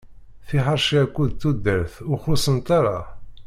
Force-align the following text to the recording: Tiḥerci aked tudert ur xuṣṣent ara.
Tiḥerci 0.47 0.95
aked 1.03 1.31
tudert 1.41 1.93
ur 2.09 2.17
xuṣṣent 2.23 2.67
ara. 2.77 2.99